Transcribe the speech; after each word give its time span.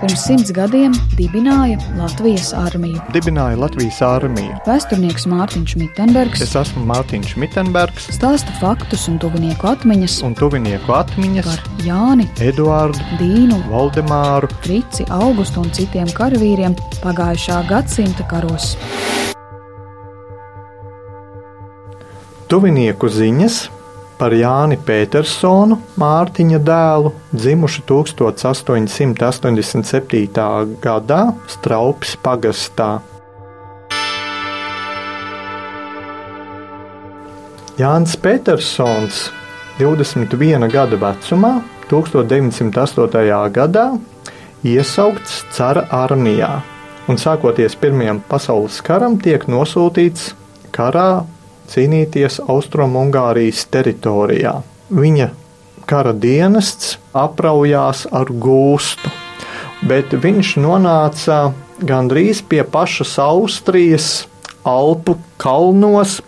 pirms 0.00 0.24
simts 0.26 0.52
gadiem 0.54 0.94
dibināja 1.18 1.78
Latvijas 1.98 2.50
armiju. 2.56 3.00
Dibināja 3.14 3.58
Latvijas 3.60 4.00
armiju. 4.06 4.56
Vēsturnieks 4.66 5.28
Mārtiņš 5.30 5.76
Mitenbergs 5.80 6.44
Es 6.44 6.54
esmu 6.58 6.84
Mārtiņš 6.88 7.36
Mitenbergs 7.42 8.10
stāsta 8.16 8.54
faktus 8.60 9.08
un 9.10 9.20
tuvinieku 9.22 9.70
atmiņas 9.72 10.20
un 10.28 10.36
tuvinieku 10.38 10.94
atmiņas 10.98 11.48
par 11.48 11.64
Jāni, 11.86 12.28
Eduārdu, 12.42 13.02
Dīnu, 13.20 13.62
Valdemāru, 13.72 14.50
Frici, 14.64 15.08
Augustu 15.14 15.64
un 15.64 15.72
citiem 15.76 16.10
karavīriem 16.18 16.78
pagājušā 17.02 17.64
gadsimta 17.70 18.26
karos. 18.30 18.76
tuvinieku 22.48 23.10
ziņas 23.12 23.56
par 24.18 24.34
Jāni 24.34 24.74
Petersonu, 24.82 25.78
Mārtiņa 26.00 26.58
dēlu, 26.66 27.12
dzimušu 27.32 27.82
1887. 27.86 30.74
gadā 30.82 31.32
Straupes 31.46 32.16
pagastā. 32.22 33.00
Jānis 37.78 38.16
Petersons 38.18 39.30
21 39.78 40.66
gada 40.72 40.96
vecumā, 40.98 41.62
1908. 41.86 43.50
gadā, 43.54 43.94
iesaukts 44.66 45.46
cara 45.54 45.86
armijā, 45.94 46.58
un 47.06 47.14
sākoties 47.22 47.78
Pirmajam 47.78 48.18
pasaules 48.26 48.82
karam, 48.82 49.14
tiek 49.22 49.46
nosūtīts 49.46 50.34
karā 50.74 51.22
cīnīties 51.72 52.40
Austrumungārijas 52.48 53.66
teritorijā. 53.72 54.58
Viņa 54.88 55.28
kara 55.88 56.12
dienests 56.12 56.96
apraujās 57.16 58.06
ar 58.12 58.30
gūstu, 58.32 59.10
bet 59.88 60.12
viņš 60.12 60.56
nonāca 60.60 61.40
gandrīz 61.78 62.42
pie 62.48 62.64
pašas 62.64 63.16
Austrijas 63.22 64.26
Alpu 64.68 65.16
kalnos, 65.40 66.18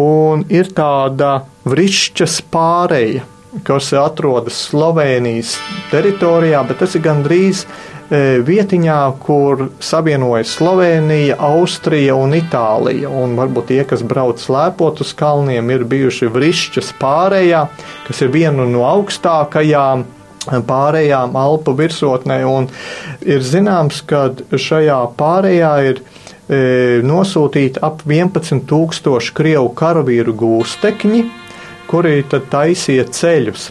un 0.00 0.44
ir 0.52 0.70
tāda 0.76 1.46
vrišķas 1.68 2.38
pāreja, 2.52 3.24
kas 3.64 3.92
atrodas 3.96 4.58
Slovenijas 4.68 5.56
teritorijā, 5.90 6.62
bet 6.68 6.80
tas 6.82 6.96
ir 6.98 7.04
gandrīz 7.04 7.62
e, 7.64 8.42
vietiņā, 8.46 8.98
kur 9.22 9.68
savienojas 9.80 10.56
Slovenija, 10.58 11.38
Austrija 11.48 12.16
un 12.18 12.36
Itālija. 12.36 13.10
Un 13.10 13.36
varbūt 13.38 13.70
tie, 13.72 13.80
kas 13.88 14.04
brauc 14.06 14.42
lēpot 14.42 15.00
uz 15.04 15.14
kalniem, 15.16 15.70
ir 15.72 15.86
bijuši 15.88 16.28
vrišķas 16.32 16.92
pārējā, 17.00 17.66
kas 18.08 18.22
ir 18.26 18.34
viena 18.34 18.68
no 18.68 18.84
augstākajām 18.88 20.06
pārējām 20.46 21.36
Alpu 21.36 21.74
virsotnē. 21.78 22.42
Un 22.46 22.68
ir 23.26 23.42
zināms, 23.42 24.02
ka 24.06 24.28
šajā 24.52 24.98
pārējā 25.18 25.72
ir 25.90 26.02
e, 26.02 27.02
nosūtīti 27.06 27.82
ap 27.82 28.04
11,000 28.06 29.32
krievu 29.36 29.72
karavīru 29.76 30.36
gūstekņi, 30.38 31.24
kuri 31.90 32.24
tad 32.30 32.48
taisīja 32.52 33.06
ceļus. 33.18 33.70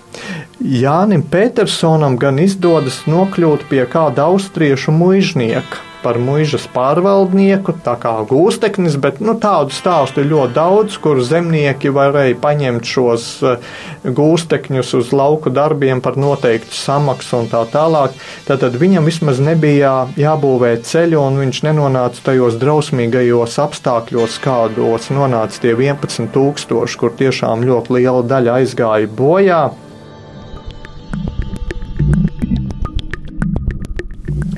Jānim 0.62 1.24
Petersonam 1.32 2.16
gan 2.22 2.40
izdodas 2.42 3.02
nokļūt 3.10 3.68
pie 3.72 3.84
kāda 3.92 4.30
austriešu 4.32 4.96
muiznieka 4.96 5.84
par 6.06 6.20
muižas 6.22 6.68
pārvaldnieku, 6.70 7.74
tā 7.86 7.96
kā 8.02 8.14
gūsteknis, 8.30 9.00
bet 9.02 9.18
nu, 9.26 9.34
tādu 9.42 9.74
stāstu 9.74 10.22
ir 10.22 10.30
ļoti 10.30 10.54
daudz, 10.54 10.98
kur 11.02 11.22
zemnieki 11.26 11.90
varēja 11.96 12.38
paņemt 12.44 12.86
šos 12.86 13.28
eh, 13.42 13.70
gūstekņus 14.06 14.94
uz 15.00 15.14
lauku 15.18 15.50
darbiem 15.54 16.04
par 16.06 16.20
noteiktu 16.22 16.78
samaksu 16.78 17.42
un 17.42 17.50
tā 17.50 17.64
tālāk. 17.74 18.14
Tad 18.46 18.68
viņam 18.78 19.10
vismaz 19.10 19.42
nebija 19.44 19.96
jābūvē 20.20 20.76
ceļu, 20.86 21.22
un 21.24 21.42
viņš 21.42 21.64
nenonāca 21.66 22.28
tajos 22.30 22.60
drausmīgajos 22.62 23.58
apstākļos, 23.66 24.38
kādos 24.44 25.10
nonāca 25.16 25.64
tie 25.64 25.74
11,000, 25.74 27.00
kur 27.02 27.18
tiešām 27.18 27.66
ļoti 27.66 27.98
liela 27.98 28.22
daļa 28.30 28.62
aizgāja 28.62 29.10
bojā. 29.10 29.64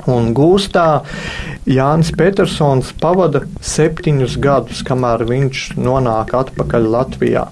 Un 0.08 0.32
gūstā 0.36 0.86
Jānis 1.68 2.10
Petersons 2.16 2.94
pavada 3.00 3.44
septiņus 3.64 4.38
gadus, 4.42 4.82
kamēr 4.86 5.26
viņš 5.28 5.64
nonāk 5.78 6.34
atpakaļ 6.38 6.90
Latvijā. 6.94 7.48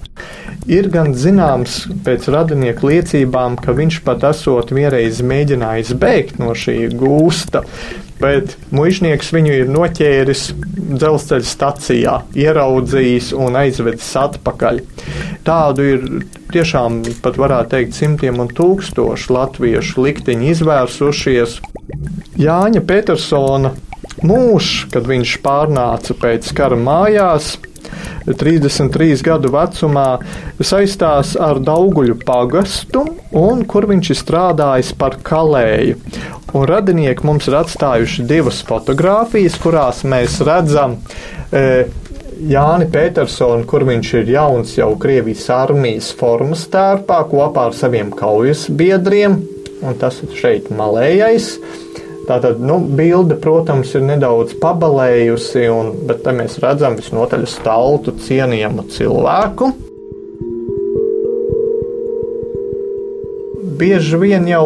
Ir 0.67 0.89
gan 0.91 1.13
zināms 1.15 1.85
pēc 2.03 2.25
radinieku 2.33 2.89
liecībām, 2.89 3.55
ka 3.61 3.71
viņš 3.77 4.01
pat 4.03 4.25
esot 4.27 4.73
vienreiz 4.75 5.21
mēģinājis 5.23 5.93
bēgt 6.01 6.41
no 6.41 6.51
šī 6.51 6.89
gūsta, 6.97 7.61
bet 8.19 8.57
mužnieks 8.75 9.31
viņu 9.31 9.53
ir 9.61 9.71
noķēris 9.71 10.49
dzelzceļa 10.97 11.47
stacijā, 11.47 12.17
ieraudzījis 12.35 13.31
un 13.37 13.55
aizvedis 13.61 14.09
atpakaļ. 14.19 14.81
Tādu 15.47 15.87
ir 15.93 16.05
tiešām 16.53 17.01
pat 17.23 17.39
varētu 17.39 17.73
teikt 17.75 17.97
simtiem 17.97 18.41
un 18.43 18.51
tūkstoši 18.53 19.33
latviešu 19.33 20.05
likteņi 20.05 20.51
izvērsušies. 20.53 21.59
Jāņa 22.41 22.83
Petersona 22.87 23.73
mūžs, 24.25 24.87
kad 24.93 25.07
viņš 25.09 25.37
pārnāca 25.45 26.15
pēc 26.17 26.51
kara 26.57 26.77
mājās, 26.79 27.55
33 28.27 29.21
gadu 29.23 29.51
vecumā 29.53 30.07
saistās 30.59 31.35
ar 31.39 31.61
Dauguļu 31.63 32.17
pagastu, 32.27 33.05
un 33.31 33.63
kur 33.69 33.87
viņš 33.87 34.11
ir 34.11 34.19
strādājis 34.19 34.91
par 34.99 35.19
kalēju. 35.23 35.95
Un 36.57 36.67
radinieki 36.67 37.27
mums 37.27 37.47
ir 37.49 37.57
atstājuši 37.59 38.25
divas 38.27 38.61
fotogrāfijas, 38.67 39.57
kurās 39.61 40.03
mēs 40.07 40.39
redzam 40.47 40.97
e, 41.51 41.87
Jāni 42.37 42.85
Petersonu, 42.93 43.65
kur 43.65 43.81
viņš 43.87 44.09
ir 44.19 44.27
jauns 44.29 44.75
jau 44.77 44.91
Krievijas 45.01 45.47
armijas 45.53 46.11
formas 46.13 46.67
tērpā 46.69 47.23
kopā 47.31 47.67
ar 47.71 47.73
saviem 47.73 48.11
kaujas 48.13 48.67
biedriem, 48.69 49.39
un 49.81 49.97
tas 49.97 50.19
ir 50.21 50.35
šeit 50.37 50.69
malējais. 50.69 51.55
Tātad, 52.27 52.59
nu, 52.59 52.77
bilde, 52.99 53.37
protams, 53.41 53.93
ir 53.95 54.03
nedaudz 54.05 54.53
pabalējusi, 54.61 55.63
un, 55.71 55.93
bet 56.09 56.21
te 56.25 56.33
mēs 56.35 56.59
redzam 56.61 56.97
visnotaļ 56.99 57.47
staltu 57.49 58.13
cienījamu 58.21 58.85
cilvēku. 58.91 59.71
Bieži 63.79 64.19
vien 64.21 64.45
jau 64.51 64.65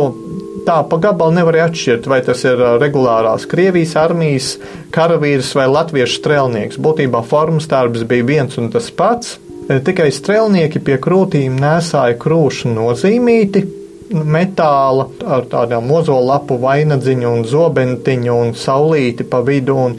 tā 0.68 0.80
pa 0.88 1.00
gabalu 1.02 1.36
nevar 1.40 1.58
atšķirt, 1.68 2.08
vai 2.12 2.22
tas 2.26 2.44
ir 2.48 2.60
regulārās 2.82 3.48
Krievijas 3.50 3.96
armijas 4.00 4.54
karavīrs 4.94 5.54
vai 5.58 5.68
latviešu 5.72 6.20
strēlnieks. 6.22 6.80
Būtībā 6.82 7.24
formas 7.28 7.70
tarbs 7.72 8.06
bija 8.08 8.28
viens 8.28 8.58
un 8.62 8.72
tas 8.74 8.90
pats, 8.96 9.38
tikai 9.68 10.10
strēlnieki 10.14 10.82
pie 10.84 10.98
krūtīm 11.02 11.60
nesāja 11.62 12.18
krūšu 12.22 12.74
nozīmīti, 12.74 13.64
metāla 14.12 15.08
ar 15.24 15.46
tādām 15.52 15.88
mozolapu 15.88 16.58
vainadziņu 16.60 17.30
un 17.32 17.46
zobentiņu 17.48 18.36
un 18.36 18.54
saulīti 18.58 19.28
pa 19.28 19.40
vidu. 19.46 19.78
Un 19.88 19.98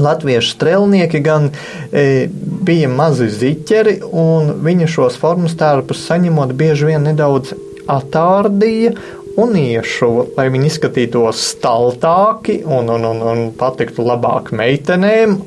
Latviešu 0.00 0.54
strēlnieki 0.54 1.18
gan 1.20 1.48
e, 1.50 2.28
bija 2.30 2.88
mazi 2.88 3.26
ziķeri, 3.34 3.98
un 4.06 4.54
viņi 4.64 4.86
šos 4.88 5.18
formas 5.20 5.56
tērpus 5.60 6.06
saņemot 6.06 6.54
bieži 6.56 6.88
vien 6.92 7.04
nedaudz 7.04 7.52
atārdīja 7.90 8.94
un 9.38 9.56
iešuva, 9.58 10.26
lai 10.36 10.48
viņi 10.52 10.70
izskatītos 10.70 11.42
staltāki 11.54 12.60
un, 12.64 12.90
un, 12.90 13.06
un, 13.12 13.22
un 13.32 13.44
patiktu 13.58 14.06
labāk 14.06 14.54
meitenēm. 14.56 15.38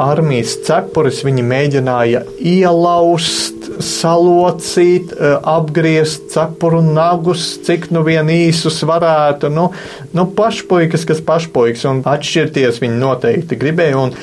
Armijas 0.00 0.52
cepures 0.62 1.24
viņi 1.26 1.42
mēģināja 1.44 2.20
ielauzt, 2.46 3.66
salocīt, 3.82 5.10
eh, 5.16 5.34
apgriezt 5.50 6.28
cepuru 6.30 6.78
nagus, 6.84 7.58
cik 7.66 7.88
nu 7.94 8.04
vien 8.06 8.30
īsus 8.30 8.78
varētu. 8.86 9.50
Nu, 9.50 9.70
nu 10.14 10.26
pašpuikas, 10.36 11.06
kas 11.08 11.22
pašpuikas, 11.26 11.84
un 11.90 12.04
atšķirties 12.06 12.78
viņi 12.84 13.00
noteikti 13.02 13.58
gribēja. 13.58 13.98
Un, 14.04 14.14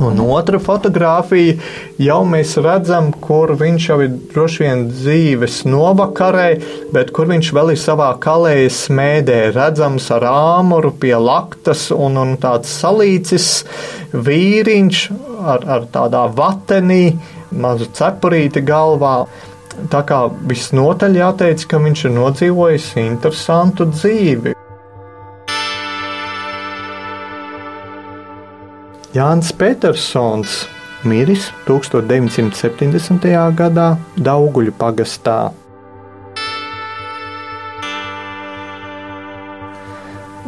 Un 0.00 0.18
otra 0.20 0.58
fotografija 0.60 1.54
jau 2.02 2.18
mēs 2.28 2.56
redzam, 2.60 3.08
kur 3.24 3.54
viņš 3.56 3.86
jau 3.88 3.96
ir 4.04 4.16
droši 4.32 4.64
vien 4.64 4.82
dzīves 4.90 5.62
novakarē, 5.64 6.48
bet 6.92 7.12
kur 7.16 7.30
viņš 7.30 7.52
vēl 7.56 7.72
ir 7.72 7.80
savā 7.80 8.10
kalējas 8.20 8.82
smēdē, 8.90 9.38
redzams 9.56 10.10
ar 10.12 10.26
āmuru 10.28 10.92
pie 11.00 11.14
laktas 11.16 11.88
un, 11.96 12.20
un 12.20 12.36
tāds 12.42 12.74
salīcis 12.82 13.48
vīriņš 14.12 15.06
ar, 15.40 15.64
ar 15.78 15.88
tādā 15.94 16.26
vatenī, 16.28 17.16
mazu 17.56 17.88
cepurīti 17.96 18.64
galvā. 18.68 19.16
Tā 19.92 20.04
kā 20.08 20.26
visnotaļ 20.48 21.18
jāteic, 21.22 21.64
ka 21.68 21.80
viņš 21.80 22.06
ir 22.08 22.16
nodzīvojis 22.20 22.92
interesantu 23.00 23.88
dzīvi. 23.92 24.55
Jānis 29.16 29.48
Petersons 29.56 30.66
miris 31.08 31.46
1970. 31.64 33.30
gadā 33.56 33.86
Dauguļu 34.20 34.74
pagastā. 34.76 35.38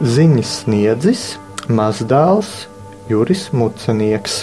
ziņas 0.05 0.53
sniedzis 0.67 1.25
mazdēls 1.81 2.53
Juris 3.09 3.49
Mucenieks. 3.57 4.43